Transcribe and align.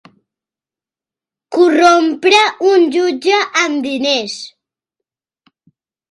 Corrompre 1.57 2.39
un 2.69 2.87
jutge 2.95 3.35
amb 3.65 3.85
diners. 3.89 4.39